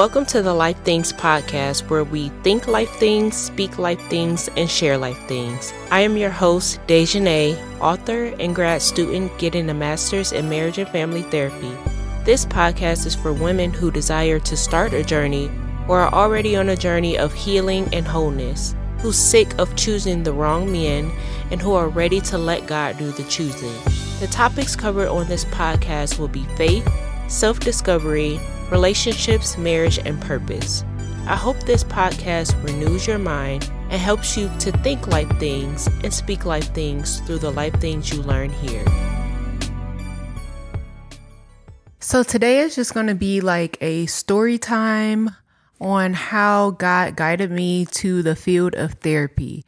Welcome 0.00 0.24
to 0.28 0.40
the 0.40 0.54
Life 0.54 0.78
Things 0.78 1.12
podcast, 1.12 1.90
where 1.90 2.04
we 2.04 2.30
think 2.42 2.66
life 2.66 2.88
things, 2.92 3.36
speak 3.36 3.78
life 3.78 4.00
things, 4.08 4.48
and 4.56 4.70
share 4.70 4.96
life 4.96 5.18
things. 5.28 5.74
I 5.90 6.00
am 6.00 6.16
your 6.16 6.30
host, 6.30 6.80
Dejanay, 6.86 7.54
author 7.80 8.34
and 8.40 8.54
grad 8.54 8.80
student 8.80 9.36
getting 9.36 9.68
a 9.68 9.74
master's 9.74 10.32
in 10.32 10.48
marriage 10.48 10.78
and 10.78 10.88
family 10.88 11.20
therapy. 11.24 11.76
This 12.24 12.46
podcast 12.46 13.04
is 13.04 13.14
for 13.14 13.34
women 13.34 13.74
who 13.74 13.90
desire 13.90 14.40
to 14.40 14.56
start 14.56 14.94
a 14.94 15.04
journey 15.04 15.50
or 15.86 16.00
are 16.00 16.14
already 16.14 16.56
on 16.56 16.70
a 16.70 16.76
journey 16.76 17.18
of 17.18 17.34
healing 17.34 17.86
and 17.92 18.08
wholeness, 18.08 18.74
who's 19.00 19.18
sick 19.18 19.52
of 19.58 19.76
choosing 19.76 20.22
the 20.22 20.32
wrong 20.32 20.72
men, 20.72 21.12
and 21.50 21.60
who 21.60 21.74
are 21.74 21.90
ready 21.90 22.22
to 22.22 22.38
let 22.38 22.66
God 22.66 22.96
do 22.96 23.12
the 23.12 23.24
choosing. 23.24 23.76
The 24.18 24.28
topics 24.28 24.74
covered 24.74 25.08
on 25.08 25.28
this 25.28 25.44
podcast 25.44 26.18
will 26.18 26.28
be 26.28 26.44
faith, 26.56 26.90
self 27.28 27.60
discovery, 27.60 28.40
relationships, 28.70 29.58
marriage, 29.58 29.98
and 29.98 30.20
purpose. 30.20 30.84
I 31.26 31.36
hope 31.36 31.60
this 31.60 31.84
podcast 31.84 32.60
renews 32.64 33.06
your 33.06 33.18
mind 33.18 33.70
and 33.90 34.00
helps 34.00 34.36
you 34.36 34.50
to 34.60 34.72
think 34.78 35.06
life 35.06 35.30
things 35.38 35.86
and 36.02 36.12
speak 36.12 36.44
life 36.44 36.72
things 36.74 37.20
through 37.20 37.38
the 37.38 37.50
life 37.50 37.74
things 37.80 38.12
you 38.12 38.22
learn 38.22 38.50
here. 38.50 38.84
So 41.98 42.22
today 42.22 42.60
is 42.60 42.74
just 42.74 42.94
going 42.94 43.08
to 43.08 43.14
be 43.14 43.40
like 43.40 43.76
a 43.80 44.06
story 44.06 44.58
time 44.58 45.30
on 45.80 46.12
how 46.12 46.70
God 46.72 47.16
guided 47.16 47.50
me 47.50 47.86
to 47.86 48.22
the 48.22 48.34
field 48.34 48.74
of 48.74 48.94
therapy. 48.94 49.64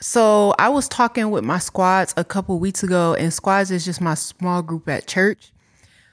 So 0.00 0.54
I 0.58 0.68
was 0.68 0.88
talking 0.88 1.30
with 1.30 1.44
my 1.44 1.58
squads 1.58 2.14
a 2.16 2.24
couple 2.24 2.58
weeks 2.58 2.82
ago, 2.82 3.14
and 3.14 3.32
squads 3.32 3.70
is 3.70 3.84
just 3.84 4.00
my 4.00 4.14
small 4.14 4.62
group 4.62 4.88
at 4.88 5.06
church. 5.06 5.52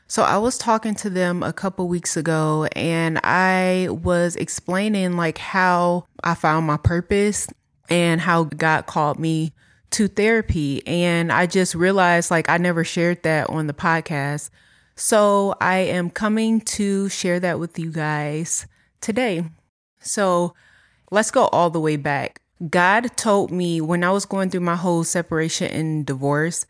So 0.08 0.22
I 0.22 0.38
was 0.38 0.58
talking 0.58 0.94
to 0.96 1.10
them 1.10 1.42
a 1.42 1.52
couple 1.52 1.88
weeks 1.88 2.16
ago 2.16 2.68
and 2.76 3.20
I 3.24 3.88
was 3.90 4.36
explaining 4.36 5.18
like 5.18 5.40
how 5.40 6.06
I 6.24 6.36
found 6.36 6.68
my 6.68 6.78
purpose 6.78 7.48
and 7.90 8.22
how 8.22 8.44
God 8.44 8.86
called 8.86 9.20
me 9.20 9.54
to 9.92 10.08
therapy. 10.08 10.86
And 10.86 11.32
I 11.32 11.48
just 11.48 11.74
realized 11.74 12.30
like 12.30 12.50
I 12.50 12.58
never 12.58 12.84
shared 12.84 13.24
that 13.24 13.50
on 13.50 13.66
the 13.66 13.74
podcast. 13.74 14.52
So 14.96 15.56
I 15.60 15.78
am 15.78 16.12
coming 16.12 16.62
to 16.62 17.10
share 17.10 17.40
that 17.40 17.60
with 17.60 17.80
you 17.80 17.92
guys 17.92 18.68
today. 19.02 19.44
So 20.00 20.54
let's 21.10 21.32
go 21.32 21.48
all 21.48 21.72
the 21.72 21.80
way 21.80 21.96
back. 21.96 22.42
God 22.70 23.18
told 23.18 23.52
me 23.52 23.82
when 23.82 24.04
I 24.04 24.12
was 24.12 24.26
going 24.26 24.52
through 24.52 24.62
my 24.62 24.76
whole 24.76 25.04
separation 25.04 25.72
and 25.72 26.06
divorce, 26.06 26.66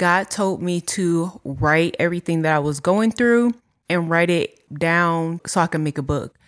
God 0.00 0.30
told 0.30 0.62
me 0.62 0.80
to 0.80 1.38
write 1.44 1.94
everything 1.98 2.40
that 2.40 2.56
I 2.56 2.58
was 2.58 2.80
going 2.80 3.12
through 3.12 3.52
and 3.90 4.08
write 4.08 4.30
it 4.30 4.58
down 4.72 5.42
so 5.46 5.60
I 5.60 5.66
can 5.66 5.84
make 5.84 5.98
a 5.98 6.02
book. 6.02 6.38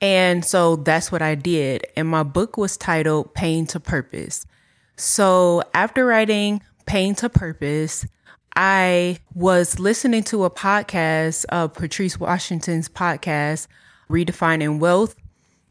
And 0.00 0.44
so 0.44 0.76
that's 0.76 1.10
what 1.10 1.20
I 1.20 1.34
did. 1.34 1.88
And 1.96 2.06
my 2.06 2.22
book 2.22 2.56
was 2.56 2.76
titled 2.76 3.34
Pain 3.34 3.66
to 3.66 3.80
Purpose. 3.80 4.46
So 4.94 5.64
after 5.74 6.06
writing 6.06 6.62
Pain 6.86 7.16
to 7.16 7.28
Purpose, 7.28 8.06
I 8.54 9.18
was 9.34 9.80
listening 9.80 10.22
to 10.24 10.44
a 10.44 10.50
podcast, 10.50 11.46
uh, 11.48 11.66
Patrice 11.66 12.20
Washington's 12.20 12.88
podcast, 12.88 13.66
Redefining 14.08 14.78
Wealth, 14.78 15.16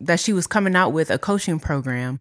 that 0.01 0.19
she 0.19 0.33
was 0.33 0.45
coming 0.45 0.75
out 0.75 0.89
with 0.89 1.09
a 1.09 1.17
coaching 1.17 1.61
program 1.61 2.19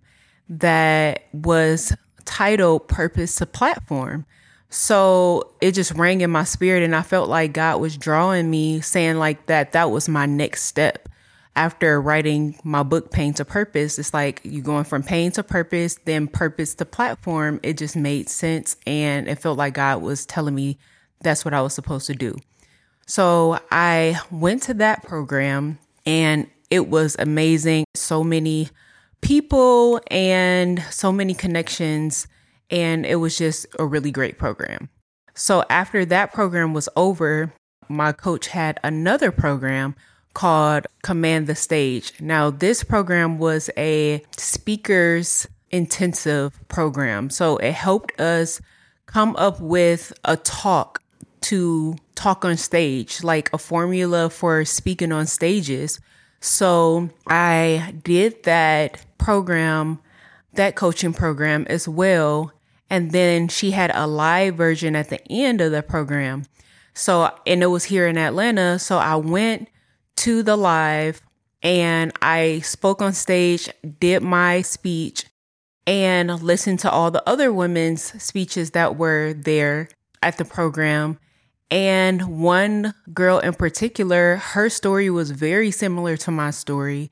that 0.48 1.24
was 1.32 1.92
titled 2.24 2.86
Purpose 2.86 3.34
to 3.34 3.46
Platform. 3.46 4.24
So 4.70 5.52
it 5.60 5.72
just 5.72 5.92
rang 5.92 6.20
in 6.20 6.30
my 6.30 6.44
spirit 6.44 6.82
and 6.82 6.94
I 6.94 7.02
felt 7.02 7.28
like 7.28 7.54
God 7.54 7.80
was 7.80 7.96
drawing 7.96 8.50
me 8.50 8.80
saying 8.80 9.16
like 9.16 9.46
that 9.46 9.72
that 9.72 9.90
was 9.90 10.08
my 10.08 10.26
next 10.26 10.64
step. 10.64 11.08
After 11.56 12.00
writing 12.00 12.56
my 12.62 12.84
book 12.84 13.10
Pain 13.10 13.34
to 13.34 13.44
Purpose, 13.44 13.98
it's 13.98 14.14
like 14.14 14.40
you 14.44 14.62
going 14.62 14.84
from 14.84 15.02
pain 15.02 15.32
to 15.32 15.42
purpose, 15.42 15.98
then 16.04 16.28
purpose 16.28 16.74
to 16.74 16.84
platform. 16.84 17.58
It 17.64 17.76
just 17.76 17.96
made 17.96 18.28
sense 18.28 18.76
and 18.86 19.26
it 19.26 19.40
felt 19.40 19.58
like 19.58 19.74
God 19.74 20.00
was 20.00 20.24
telling 20.24 20.54
me 20.54 20.78
that's 21.20 21.44
what 21.44 21.54
I 21.54 21.62
was 21.62 21.74
supposed 21.74 22.06
to 22.06 22.14
do. 22.14 22.36
So 23.06 23.58
I 23.72 24.20
went 24.30 24.62
to 24.64 24.74
that 24.74 25.02
program 25.02 25.80
and 26.06 26.48
it 26.70 26.88
was 26.88 27.16
amazing. 27.18 27.86
So 27.96 28.22
many 28.22 28.68
people 29.20 30.00
and 30.10 30.80
so 30.90 31.10
many 31.10 31.34
connections 31.34 32.28
and 32.70 33.06
it 33.06 33.16
was 33.16 33.38
just 33.38 33.66
a 33.78 33.86
really 33.86 34.10
great 34.10 34.38
program. 34.38 34.88
So 35.34 35.64
after 35.70 36.04
that 36.06 36.32
program 36.32 36.74
was 36.74 36.88
over, 36.96 37.52
my 37.88 38.12
coach 38.12 38.48
had 38.48 38.80
another 38.82 39.30
program 39.30 39.94
called 40.34 40.86
Command 41.02 41.46
the 41.46 41.54
Stage. 41.54 42.12
Now, 42.20 42.50
this 42.50 42.84
program 42.84 43.38
was 43.38 43.70
a 43.76 44.22
speakers 44.36 45.46
intensive 45.70 46.60
program. 46.68 47.30
So 47.30 47.56
it 47.58 47.72
helped 47.72 48.20
us 48.20 48.60
come 49.06 49.36
up 49.36 49.60
with 49.60 50.12
a 50.24 50.36
talk 50.36 51.02
to 51.40 51.96
talk 52.14 52.44
on 52.44 52.56
stage, 52.56 53.22
like 53.22 53.52
a 53.52 53.58
formula 53.58 54.28
for 54.28 54.64
speaking 54.64 55.12
on 55.12 55.26
stages. 55.26 56.00
So 56.40 57.10
I 57.26 57.94
did 58.04 58.42
that 58.44 59.04
program, 59.18 60.00
that 60.54 60.76
coaching 60.76 61.12
program 61.12 61.66
as 61.68 61.88
well. 61.88 62.52
And 62.90 63.10
then 63.10 63.48
she 63.48 63.72
had 63.72 63.90
a 63.94 64.06
live 64.06 64.56
version 64.56 64.96
at 64.96 65.10
the 65.10 65.20
end 65.30 65.60
of 65.60 65.72
the 65.72 65.82
program. 65.82 66.44
So, 66.94 67.30
and 67.46 67.62
it 67.62 67.66
was 67.66 67.84
here 67.84 68.06
in 68.06 68.18
Atlanta. 68.18 68.78
So 68.78 68.98
I 68.98 69.16
went 69.16 69.68
to 70.16 70.42
the 70.42 70.56
live 70.56 71.22
and 71.62 72.12
I 72.22 72.60
spoke 72.60 73.02
on 73.02 73.12
stage, 73.12 73.68
did 74.00 74.22
my 74.22 74.62
speech, 74.62 75.26
and 75.86 76.42
listened 76.42 76.80
to 76.80 76.90
all 76.90 77.10
the 77.10 77.26
other 77.28 77.52
women's 77.52 78.22
speeches 78.22 78.72
that 78.72 78.96
were 78.96 79.32
there 79.32 79.88
at 80.22 80.38
the 80.38 80.44
program. 80.44 81.18
And 81.70 82.40
one 82.40 82.94
girl 83.12 83.38
in 83.38 83.54
particular, 83.54 84.36
her 84.36 84.68
story 84.68 85.10
was 85.10 85.30
very 85.30 85.70
similar 85.70 86.16
to 86.18 86.30
my 86.30 86.50
story. 86.50 87.10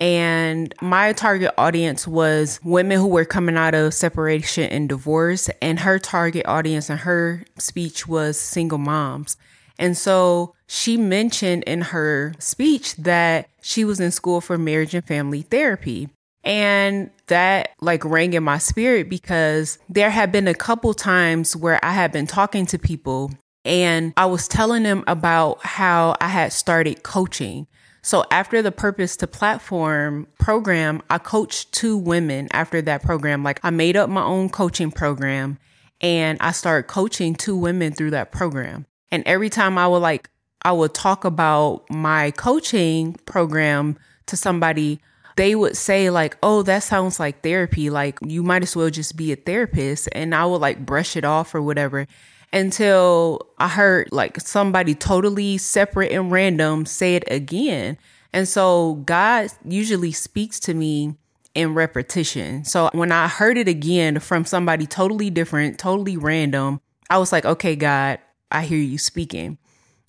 And 0.00 0.74
my 0.80 1.12
target 1.12 1.52
audience 1.58 2.08
was 2.08 2.58
women 2.64 2.98
who 2.98 3.06
were 3.06 3.26
coming 3.26 3.58
out 3.58 3.74
of 3.74 3.92
separation 3.92 4.64
and 4.70 4.88
divorce. 4.88 5.50
And 5.60 5.78
her 5.78 5.98
target 5.98 6.46
audience 6.46 6.88
and 6.88 7.00
her 7.00 7.44
speech 7.58 8.08
was 8.08 8.40
single 8.40 8.78
moms. 8.78 9.36
And 9.78 9.96
so 9.96 10.54
she 10.66 10.96
mentioned 10.96 11.64
in 11.64 11.82
her 11.82 12.34
speech 12.38 12.96
that 12.96 13.50
she 13.60 13.84
was 13.84 14.00
in 14.00 14.10
school 14.10 14.40
for 14.40 14.56
marriage 14.56 14.94
and 14.94 15.04
family 15.04 15.42
therapy. 15.42 16.08
And 16.42 17.10
that 17.26 17.72
like 17.82 18.02
rang 18.02 18.32
in 18.32 18.42
my 18.42 18.56
spirit 18.56 19.10
because 19.10 19.78
there 19.90 20.08
had 20.08 20.32
been 20.32 20.48
a 20.48 20.54
couple 20.54 20.94
times 20.94 21.54
where 21.54 21.78
I 21.84 21.92
had 21.92 22.10
been 22.10 22.26
talking 22.26 22.64
to 22.66 22.78
people 22.78 23.30
and 23.66 24.14
I 24.16 24.24
was 24.24 24.48
telling 24.48 24.84
them 24.84 25.04
about 25.06 25.64
how 25.64 26.16
I 26.18 26.28
had 26.28 26.54
started 26.54 27.02
coaching 27.02 27.66
so 28.02 28.24
after 28.30 28.62
the 28.62 28.72
Purpose 28.72 29.16
to 29.18 29.26
Platform 29.26 30.26
program, 30.38 31.02
I 31.10 31.18
coached 31.18 31.72
two 31.72 31.96
women 31.96 32.48
after 32.52 32.80
that 32.82 33.02
program. 33.02 33.42
Like 33.42 33.60
I 33.62 33.70
made 33.70 33.96
up 33.96 34.08
my 34.08 34.22
own 34.22 34.48
coaching 34.48 34.90
program 34.90 35.58
and 36.00 36.38
I 36.40 36.52
started 36.52 36.88
coaching 36.88 37.34
two 37.34 37.56
women 37.56 37.92
through 37.92 38.12
that 38.12 38.32
program. 38.32 38.86
And 39.10 39.22
every 39.26 39.50
time 39.50 39.76
I 39.76 39.86
would 39.86 39.98
like, 39.98 40.30
I 40.62 40.72
would 40.72 40.94
talk 40.94 41.24
about 41.24 41.84
my 41.90 42.30
coaching 42.32 43.14
program 43.26 43.98
to 44.26 44.36
somebody, 44.36 45.00
they 45.36 45.54
would 45.54 45.76
say 45.76 46.10
like, 46.10 46.36
"Oh, 46.42 46.62
that 46.62 46.82
sounds 46.82 47.18
like 47.18 47.42
therapy. 47.42 47.90
Like 47.90 48.18
you 48.22 48.42
might 48.42 48.62
as 48.62 48.76
well 48.76 48.90
just 48.90 49.16
be 49.16 49.32
a 49.32 49.36
therapist." 49.36 50.08
And 50.12 50.34
I 50.34 50.44
would 50.44 50.60
like 50.60 50.84
brush 50.84 51.16
it 51.16 51.24
off 51.24 51.54
or 51.54 51.62
whatever 51.62 52.06
until 52.52 53.46
I 53.58 53.68
heard 53.68 54.08
like 54.12 54.40
somebody 54.40 54.94
totally 54.94 55.58
separate 55.58 56.12
and 56.12 56.30
random 56.32 56.86
say 56.86 57.14
it 57.14 57.24
again. 57.28 57.96
And 58.32 58.48
so 58.48 58.94
God 59.06 59.50
usually 59.64 60.12
speaks 60.12 60.60
to 60.60 60.74
me 60.74 61.16
in 61.54 61.74
repetition. 61.74 62.64
So 62.64 62.90
when 62.92 63.12
I 63.12 63.28
heard 63.28 63.58
it 63.58 63.68
again 63.68 64.20
from 64.20 64.44
somebody 64.44 64.86
totally 64.86 65.30
different, 65.30 65.78
totally 65.78 66.16
random, 66.16 66.80
I 67.08 67.18
was 67.18 67.32
like, 67.32 67.44
okay, 67.44 67.74
God, 67.74 68.18
I 68.52 68.62
hear 68.62 68.78
you 68.78 68.98
speaking. 68.98 69.58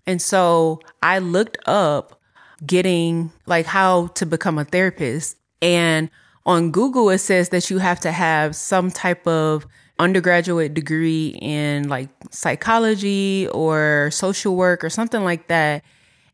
And 0.06 0.22
so 0.22 0.80
I 1.02 1.20
looked 1.20 1.58
up 1.66 2.20
getting 2.66 3.32
like 3.46 3.66
how 3.66 4.08
to 4.08 4.26
become 4.26 4.58
a 4.58 4.66
therapist. 4.66 5.38
And 5.62 6.10
on 6.46 6.72
Google, 6.72 7.10
it 7.10 7.20
says 7.20 7.50
that 7.50 7.70
you 7.70 7.80
have 7.80 8.00
to 8.02 8.12
have 8.12 8.56
some 8.56 8.92
type 8.92 9.26
of 9.28 9.66
undergraduate 10.02 10.74
degree 10.74 11.38
in 11.42 11.88
like 11.88 12.10
psychology 12.32 13.48
or 13.54 14.10
social 14.12 14.56
work 14.56 14.84
or 14.84 14.90
something 14.90 15.24
like 15.24 15.48
that. 15.48 15.84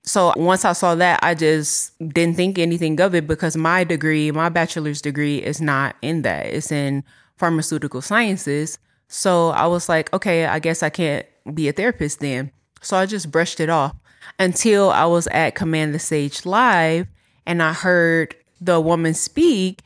So 0.04 0.32
once 0.38 0.64
I 0.64 0.72
saw 0.72 0.96
that, 0.96 1.20
I 1.22 1.36
just 1.36 1.98
didn't 2.00 2.38
think 2.38 2.58
anything 2.58 3.00
of 3.02 3.14
it 3.14 3.28
because 3.28 3.58
my 3.58 3.84
degree, 3.84 4.32
my 4.32 4.48
bachelor's 4.48 5.02
degree 5.02 5.40
is 5.40 5.60
not 5.60 5.98
in 6.02 6.22
that. 6.22 6.46
It's 6.46 6.72
in 6.72 7.04
pharmaceutical 7.36 8.02
sciences. 8.02 8.80
So 9.10 9.50
I 9.50 9.68
was 9.68 9.90
like, 9.90 10.14
okay, 10.14 10.46
I 10.46 10.60
guess 10.60 10.82
I 10.82 10.90
can't 10.90 11.26
be 11.54 11.68
a 11.68 11.74
therapist 11.74 12.22
then. 12.22 12.52
So 12.82 12.96
I 12.96 13.06
just 13.06 13.32
brushed 13.32 13.60
it 13.60 13.70
off 13.70 13.96
until 14.40 14.92
I 14.92 15.06
was 15.06 15.28
at 15.28 15.56
Command 15.56 15.94
the 15.94 16.00
Stage 16.00 16.46
Live 16.46 17.08
and 17.46 17.62
I 17.62 17.74
heard 17.74 18.34
the 18.62 18.80
woman 18.80 19.14
speak 19.14 19.82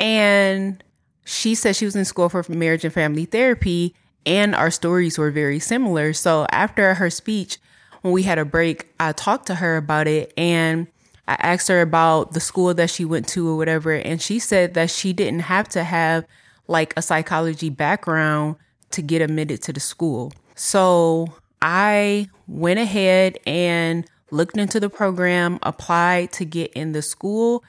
and 0.00 0.82
she 1.26 1.56
said 1.56 1.74
she 1.74 1.84
was 1.84 1.96
in 1.96 2.04
school 2.04 2.28
for 2.28 2.44
marriage 2.48 2.84
and 2.84 2.94
family 2.94 3.24
therapy 3.24 3.94
and 4.24 4.54
our 4.54 4.70
stories 4.70 5.18
were 5.18 5.32
very 5.32 5.58
similar. 5.58 6.12
So 6.12 6.46
after 6.50 6.94
her 6.94 7.10
speech, 7.10 7.58
when 8.02 8.14
we 8.14 8.22
had 8.22 8.38
a 8.38 8.44
break, 8.44 8.86
I 9.00 9.10
talked 9.10 9.46
to 9.48 9.56
her 9.56 9.76
about 9.76 10.06
it 10.06 10.32
and 10.36 10.86
I 11.26 11.36
asked 11.40 11.66
her 11.66 11.80
about 11.80 12.32
the 12.32 12.40
school 12.40 12.72
that 12.74 12.90
she 12.90 13.04
went 13.04 13.26
to 13.28 13.48
or 13.48 13.56
whatever. 13.56 13.92
And 13.92 14.22
she 14.22 14.38
said 14.38 14.74
that 14.74 14.88
she 14.88 15.12
didn't 15.12 15.40
have 15.40 15.68
to 15.70 15.82
have 15.82 16.24
like 16.68 16.94
a 16.96 17.02
psychology 17.02 17.70
background 17.70 18.54
to 18.92 19.02
get 19.02 19.20
admitted 19.20 19.62
to 19.62 19.72
the 19.72 19.80
school. 19.80 20.32
So 20.54 21.34
I 21.60 22.28
went 22.46 22.78
ahead 22.78 23.38
and 23.48 24.08
looked 24.30 24.56
into 24.56 24.78
the 24.78 24.88
program, 24.88 25.58
applied 25.64 26.30
to 26.34 26.44
get 26.44 26.72
in 26.74 26.92
the 26.92 27.02
school, 27.02 27.64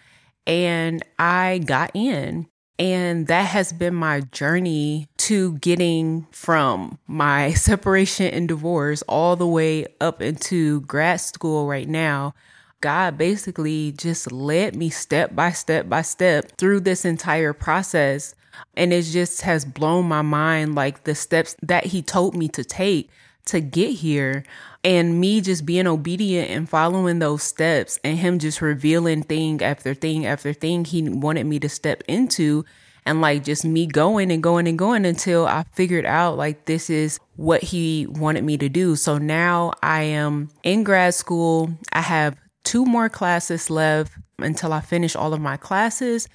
and 0.45 1.03
I 1.17 1.61
got 1.65 1.89
in. 1.95 2.47
And 2.79 3.25
that 3.27 3.47
has 3.47 3.73
been 3.73 3.95
my 3.95 4.21
journey 4.21 5.07
to 5.17 5.53
getting 5.53 6.27
from 6.31 6.99
my 7.07 7.53
separation 7.53 8.27
and 8.27 8.47
divorce 8.47 9.01
all 9.03 9.35
the 9.35 9.47
way 9.47 9.87
up 9.99 10.21
into 10.21 10.81
grad 10.81 11.19
school 11.19 11.67
right 11.67 11.87
now. 11.87 12.35
God 12.79 13.17
basically 13.17 13.91
just 13.93 14.31
led 14.31 14.75
me 14.75 14.91
step 14.91 15.35
by 15.35 15.51
step 15.51 15.89
by 15.89 16.03
step 16.03 16.55
through 16.57 16.81
this 16.81 17.05
entire 17.05 17.53
process. 17.53 18.35
And 18.75 18.93
it 18.93 19.03
just 19.03 19.41
has 19.41 19.65
blown 19.65 20.05
my 20.07 20.21
mind 20.21 20.75
like 20.75 21.03
the 21.03 21.15
steps 21.15 21.55
that 21.63 21.85
He 21.85 22.03
told 22.03 22.35
me 22.35 22.47
to 22.49 22.63
take 22.63 23.09
to 23.47 23.59
get 23.59 23.91
here 23.91 24.43
and 24.83 25.19
me 25.19 25.41
just 25.41 25.65
being 25.65 25.87
obedient 25.87 26.49
and 26.49 26.69
following 26.69 27.19
those 27.19 27.43
steps 27.43 27.99
and 28.03 28.17
him 28.17 28.39
just 28.39 28.61
revealing 28.61 29.23
thing 29.23 29.61
after 29.61 29.93
thing 29.93 30.25
after 30.25 30.53
thing 30.53 30.85
he 30.85 31.09
wanted 31.09 31.45
me 31.45 31.59
to 31.59 31.69
step 31.69 32.03
into 32.07 32.63
and 33.05 33.21
like 33.21 33.43
just 33.43 33.63
me 33.63 33.87
going 33.87 34.31
and 34.31 34.43
going 34.43 34.67
and 34.67 34.77
going 34.77 35.05
until 35.05 35.47
I 35.47 35.63
figured 35.73 36.05
out 36.05 36.37
like 36.37 36.65
this 36.65 36.89
is 36.89 37.19
what 37.37 37.63
he 37.63 38.05
wanted 38.07 38.43
me 38.43 38.57
to 38.57 38.67
do. 38.67 38.97
So 38.97 39.17
now 39.17 39.73
I 39.81 40.03
am 40.03 40.49
in 40.63 40.83
grad 40.83 41.13
school. 41.13 41.71
I 41.93 42.01
have 42.01 42.35
two 42.65 42.85
more 42.85 43.07
classes 43.07 43.69
left 43.69 44.11
until 44.39 44.73
I 44.73 44.81
finish 44.81 45.15
all 45.15 45.33
of 45.33 45.39
my 45.39 45.55
classes. 45.55 46.27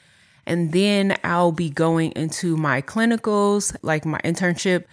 And 0.46 0.72
then 0.72 1.16
I'll 1.22 1.52
be 1.52 1.68
going 1.68 2.12
into 2.12 2.56
my 2.56 2.80
clinicals, 2.80 3.76
like 3.82 4.06
my 4.06 4.18
internship 4.24 4.84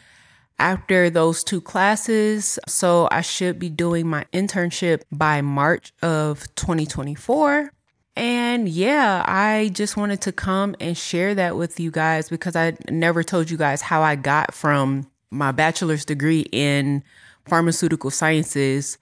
after 0.60 1.10
those 1.10 1.44
two 1.44 1.62
classes. 1.62 2.60
So 2.68 3.08
I 3.12 3.22
should 3.22 3.58
be 3.58 3.70
doing 3.70 4.08
my 4.08 4.26
internship 4.34 5.02
by 5.12 5.42
March 5.42 5.94
of 6.02 6.44
2024. 6.56 7.72
And 8.16 8.68
yeah, 8.68 9.24
I 9.26 9.72
just 9.74 9.96
wanted 9.96 10.22
to 10.22 10.32
come 10.32 10.76
and 10.80 10.98
share 10.98 11.34
that 11.36 11.56
with 11.56 11.80
you 11.80 11.90
guys 11.90 12.30
because 12.30 12.56
I 12.56 12.74
never 12.90 13.24
told 13.24 13.50
you 13.50 13.58
guys 13.58 13.82
how 13.82 14.02
I 14.02 14.16
got 14.16 14.54
from 14.54 15.10
my 15.32 15.52
bachelor's 15.52 16.04
degree 16.04 16.46
in 16.52 17.04
pharmaceutical 17.48 18.12
sciences 18.12 18.98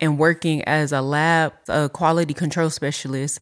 and 0.00 0.18
working 0.18 0.62
as 0.64 0.92
a 0.92 1.02
lab 1.02 1.52
a 1.68 1.88
quality 1.88 2.32
control 2.34 2.70
specialist 2.70 3.40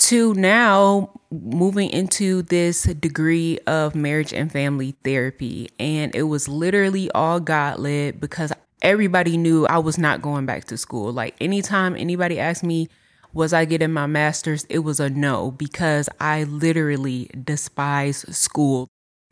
to 0.00 0.32
now 0.34 1.10
moving 1.30 1.90
into 1.90 2.42
this 2.42 2.84
degree 2.84 3.58
of 3.66 3.94
marriage 3.94 4.32
and 4.32 4.50
family 4.50 4.96
therapy. 5.04 5.68
And 5.78 6.14
it 6.14 6.24
was 6.24 6.48
literally 6.48 7.10
all 7.12 7.38
God 7.38 7.78
led 7.78 8.20
because 8.20 8.52
everybody 8.82 9.36
knew 9.36 9.66
I 9.66 9.78
was 9.78 9.98
not 9.98 10.22
going 10.22 10.46
back 10.46 10.64
to 10.66 10.76
school. 10.78 11.12
Like 11.12 11.36
anytime 11.40 11.96
anybody 11.96 12.40
asked 12.40 12.64
me, 12.64 12.88
was 13.32 13.52
I 13.52 13.64
getting 13.66 13.92
my 13.92 14.06
master's? 14.06 14.64
It 14.64 14.80
was 14.80 15.00
a 15.00 15.10
no 15.10 15.50
because 15.50 16.08
I 16.18 16.44
literally 16.44 17.30
despise 17.44 18.24
school. 18.36 18.88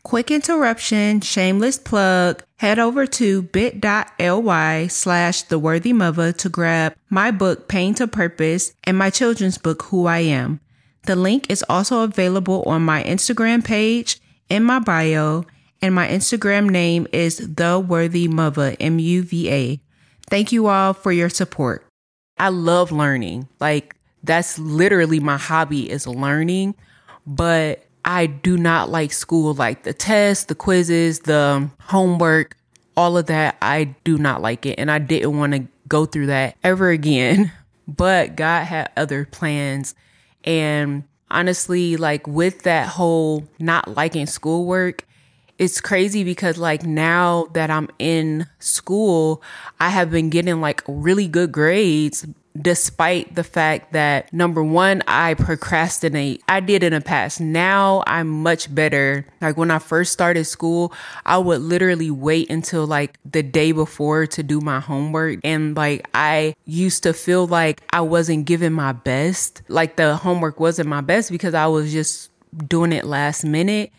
Quick 0.08 0.30
interruption, 0.30 1.20
shameless 1.20 1.76
plug. 1.76 2.42
Head 2.56 2.78
over 2.78 3.06
to 3.06 3.42
bit.ly 3.42 4.86
slash 4.86 5.42
the 5.42 5.58
worthy 5.58 5.92
muva 5.92 6.34
to 6.38 6.48
grab 6.48 6.94
my 7.10 7.30
book, 7.30 7.68
Pain 7.68 7.92
to 7.96 8.08
Purpose, 8.08 8.72
and 8.84 8.96
my 8.96 9.10
children's 9.10 9.58
book, 9.58 9.82
Who 9.82 10.06
I 10.06 10.20
Am. 10.20 10.60
The 11.02 11.14
link 11.14 11.50
is 11.50 11.62
also 11.68 12.04
available 12.04 12.62
on 12.62 12.80
my 12.86 13.04
Instagram 13.04 13.62
page 13.62 14.18
in 14.48 14.64
my 14.64 14.78
bio, 14.78 15.44
and 15.82 15.94
my 15.94 16.08
Instagram 16.08 16.70
name 16.70 17.06
is 17.12 17.36
The 17.36 17.78
Worthy 17.78 18.28
Muva, 18.28 18.78
M 18.80 18.98
U 18.98 19.22
V 19.22 19.50
A. 19.50 19.78
Thank 20.30 20.52
you 20.52 20.68
all 20.68 20.94
for 20.94 21.12
your 21.12 21.28
support. 21.28 21.84
I 22.38 22.48
love 22.48 22.90
learning. 22.90 23.46
Like 23.60 23.94
that's 24.24 24.58
literally 24.58 25.20
my 25.20 25.36
hobby 25.36 25.90
is 25.90 26.06
learning, 26.06 26.76
but 27.26 27.84
I 28.08 28.24
do 28.24 28.56
not 28.56 28.88
like 28.88 29.12
school 29.12 29.52
like 29.52 29.82
the 29.82 29.92
tests, 29.92 30.46
the 30.46 30.54
quizzes, 30.54 31.20
the 31.20 31.68
homework, 31.78 32.56
all 32.96 33.18
of 33.18 33.26
that. 33.26 33.58
I 33.60 33.94
do 34.02 34.16
not 34.16 34.40
like 34.40 34.64
it 34.64 34.78
and 34.78 34.90
I 34.90 34.98
didn't 34.98 35.36
want 35.36 35.52
to 35.52 35.68
go 35.88 36.06
through 36.06 36.28
that 36.28 36.56
ever 36.64 36.90
again. 36.90 37.52
But 37.90 38.36
God 38.36 38.64
had 38.64 38.90
other 38.98 39.24
plans 39.24 39.94
and 40.44 41.04
honestly 41.30 41.96
like 41.96 42.26
with 42.26 42.64
that 42.64 42.86
whole 42.86 43.48
not 43.58 43.96
liking 43.96 44.26
schoolwork, 44.26 45.06
it's 45.56 45.80
crazy 45.80 46.22
because 46.22 46.58
like 46.58 46.82
now 46.82 47.46
that 47.54 47.70
I'm 47.70 47.88
in 47.98 48.46
school, 48.58 49.42
I 49.80 49.88
have 49.88 50.10
been 50.10 50.28
getting 50.28 50.60
like 50.60 50.82
really 50.86 51.28
good 51.28 51.50
grades 51.50 52.26
despite 52.60 53.34
the 53.34 53.44
fact 53.44 53.92
that 53.92 54.32
number 54.32 54.62
one, 54.62 55.02
I 55.06 55.34
procrastinate. 55.34 56.42
I 56.48 56.60
did 56.60 56.82
in 56.82 56.92
the 56.92 57.00
past. 57.00 57.40
Now 57.40 58.02
I'm 58.06 58.28
much 58.28 58.74
better. 58.74 59.26
Like 59.40 59.56
when 59.56 59.70
I 59.70 59.78
first 59.78 60.12
started 60.12 60.44
school, 60.44 60.92
I 61.24 61.38
would 61.38 61.60
literally 61.60 62.10
wait 62.10 62.50
until 62.50 62.86
like 62.86 63.18
the 63.24 63.42
day 63.42 63.72
before 63.72 64.26
to 64.28 64.42
do 64.42 64.60
my 64.60 64.80
homework. 64.80 65.40
And 65.44 65.76
like 65.76 66.08
I 66.14 66.54
used 66.64 67.02
to 67.04 67.12
feel 67.12 67.46
like 67.46 67.82
I 67.92 68.00
wasn't 68.00 68.46
giving 68.46 68.72
my 68.72 68.92
best. 68.92 69.62
Like 69.68 69.96
the 69.96 70.16
homework 70.16 70.60
wasn't 70.60 70.88
my 70.88 71.00
best 71.00 71.30
because 71.30 71.54
I 71.54 71.66
was 71.66 71.92
just 71.92 72.30
doing 72.66 72.92
it 72.92 73.04
last 73.04 73.44
minute 73.44 73.92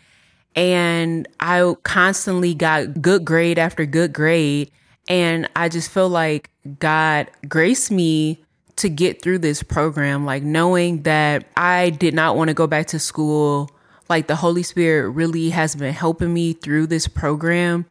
and 0.56 1.28
I 1.38 1.74
constantly 1.82 2.54
got 2.54 3.00
good 3.00 3.24
grade 3.24 3.58
after 3.58 3.86
good 3.86 4.12
grade. 4.12 4.70
And 5.08 5.48
I 5.56 5.68
just 5.68 5.90
feel 5.90 6.08
like 6.08 6.50
God 6.78 7.30
graced 7.48 7.90
me 7.90 8.44
to 8.76 8.88
get 8.88 9.22
through 9.22 9.38
this 9.38 9.62
program, 9.62 10.24
like 10.24 10.42
knowing 10.42 11.02
that 11.02 11.46
I 11.56 11.90
did 11.90 12.14
not 12.14 12.36
want 12.36 12.48
to 12.48 12.54
go 12.54 12.66
back 12.66 12.86
to 12.88 12.98
school. 12.98 13.70
Like 14.08 14.26
the 14.26 14.36
Holy 14.36 14.62
Spirit 14.62 15.10
really 15.10 15.50
has 15.50 15.76
been 15.76 15.94
helping 15.94 16.34
me 16.34 16.52
through 16.52 16.88
this 16.88 17.06
program. 17.06 17.86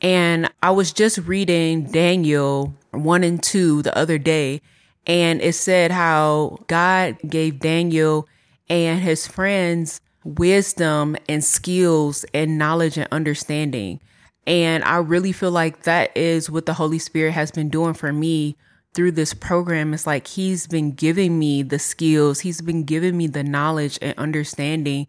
And 0.00 0.50
I 0.62 0.70
was 0.70 0.92
just 0.92 1.18
reading 1.18 1.90
Daniel 1.90 2.74
1 2.92 3.24
and 3.24 3.42
2 3.42 3.82
the 3.82 3.96
other 3.96 4.18
day, 4.18 4.60
and 5.06 5.40
it 5.40 5.54
said 5.54 5.90
how 5.90 6.58
God 6.66 7.16
gave 7.28 7.58
Daniel 7.58 8.28
and 8.68 9.00
his 9.00 9.26
friends 9.26 10.00
wisdom 10.24 11.16
and 11.28 11.44
skills 11.44 12.24
and 12.34 12.58
knowledge 12.58 12.96
and 12.96 13.08
understanding. 13.10 14.00
And 14.46 14.84
I 14.84 14.98
really 14.98 15.32
feel 15.32 15.50
like 15.50 15.84
that 15.84 16.16
is 16.16 16.50
what 16.50 16.66
the 16.66 16.74
Holy 16.74 16.98
Spirit 16.98 17.32
has 17.32 17.50
been 17.50 17.68
doing 17.68 17.94
for 17.94 18.12
me 18.12 18.56
through 18.94 19.12
this 19.12 19.34
program. 19.34 19.92
It's 19.92 20.06
like 20.06 20.26
He's 20.26 20.66
been 20.66 20.92
giving 20.92 21.38
me 21.38 21.62
the 21.62 21.78
skills, 21.78 22.40
He's 22.40 22.60
been 22.60 22.84
giving 22.84 23.16
me 23.16 23.26
the 23.26 23.44
knowledge 23.44 23.98
and 24.00 24.16
understanding 24.18 25.06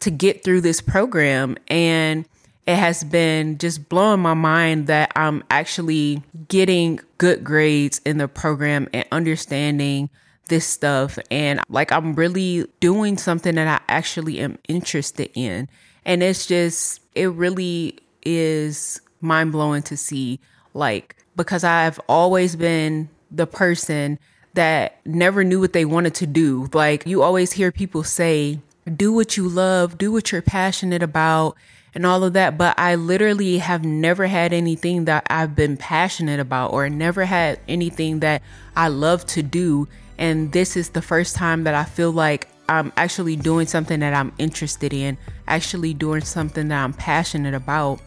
to 0.00 0.10
get 0.10 0.42
through 0.42 0.62
this 0.62 0.80
program. 0.80 1.56
And 1.68 2.26
it 2.66 2.76
has 2.76 3.04
been 3.04 3.58
just 3.58 3.88
blowing 3.88 4.20
my 4.20 4.34
mind 4.34 4.88
that 4.88 5.12
I'm 5.14 5.44
actually 5.50 6.22
getting 6.48 7.00
good 7.18 7.44
grades 7.44 8.00
in 8.04 8.18
the 8.18 8.28
program 8.28 8.88
and 8.92 9.06
understanding 9.12 10.10
this 10.48 10.66
stuff 10.66 11.18
and 11.30 11.60
like 11.68 11.90
I'm 11.90 12.14
really 12.14 12.66
doing 12.78 13.18
something 13.18 13.56
that 13.56 13.66
I 13.66 13.92
actually 13.92 14.38
am 14.40 14.58
interested 14.68 15.30
in. 15.34 15.68
And 16.04 16.22
it's 16.22 16.46
just, 16.46 17.00
it 17.14 17.26
really 17.26 17.98
is 18.24 19.00
mind 19.20 19.52
blowing 19.52 19.82
to 19.84 19.96
see, 19.96 20.40
like, 20.72 21.16
because 21.34 21.64
I've 21.64 22.00
always 22.08 22.54
been 22.54 23.08
the 23.30 23.46
person 23.46 24.18
that 24.54 24.98
never 25.04 25.44
knew 25.44 25.60
what 25.60 25.72
they 25.72 25.84
wanted 25.84 26.14
to 26.14 26.26
do. 26.26 26.68
Like, 26.72 27.06
you 27.06 27.22
always 27.22 27.52
hear 27.52 27.70
people 27.70 28.02
say, 28.02 28.60
do 28.96 29.12
what 29.12 29.36
you 29.36 29.48
love, 29.48 29.98
do 29.98 30.12
what 30.12 30.32
you're 30.32 30.42
passionate 30.42 31.02
about, 31.02 31.56
and 31.94 32.06
all 32.06 32.24
of 32.24 32.32
that. 32.34 32.56
But 32.56 32.78
I 32.78 32.94
literally 32.94 33.58
have 33.58 33.84
never 33.84 34.26
had 34.26 34.52
anything 34.52 35.04
that 35.06 35.26
I've 35.28 35.54
been 35.54 35.76
passionate 35.76 36.40
about 36.40 36.72
or 36.72 36.88
never 36.88 37.24
had 37.24 37.60
anything 37.68 38.20
that 38.20 38.42
I 38.74 38.88
love 38.88 39.26
to 39.26 39.42
do 39.42 39.88
and 40.18 40.52
this 40.52 40.76
is 40.76 40.90
the 40.90 41.02
first 41.02 41.36
time 41.36 41.64
that 41.64 41.74
I 41.74 41.84
feel 41.84 42.10
like 42.10 42.48
I'm 42.68 42.92
actually 42.96 43.36
doing 43.36 43.66
something 43.66 44.00
that 44.00 44.14
I'm 44.14 44.32
interested 44.38 44.92
in, 44.92 45.18
actually 45.46 45.94
doing 45.94 46.22
something 46.22 46.68
that 46.68 46.82
I'm 46.82 46.92
passionate 46.92 47.54
about. 47.54 48.00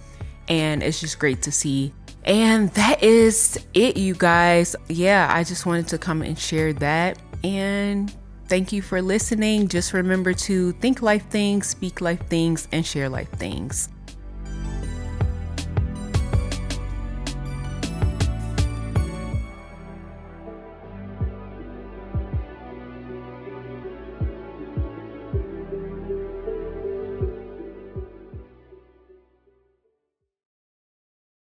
And 0.47 0.81
it's 0.81 0.99
just 0.99 1.19
great 1.19 1.43
to 1.43 1.51
see. 1.51 1.93
And 2.29 2.69
that 2.75 3.01
is 3.01 3.59
it, 3.73 3.97
you 3.97 4.13
guys. 4.13 4.75
Yeah, 4.87 5.27
I 5.31 5.43
just 5.43 5.65
wanted 5.65 5.87
to 5.87 5.97
come 5.97 6.21
and 6.21 6.37
share 6.37 6.73
that. 6.73 7.17
And 7.43 8.13
thank 8.47 8.71
you 8.71 8.83
for 8.83 9.01
listening. 9.01 9.67
Just 9.67 9.93
remember 9.93 10.33
to 10.33 10.73
think 10.73 11.01
life 11.01 11.25
things, 11.31 11.67
speak 11.67 12.01
life 12.01 12.23
things, 12.27 12.67
and 12.71 12.85
share 12.85 13.09
life 13.09 13.31
things. 13.31 13.89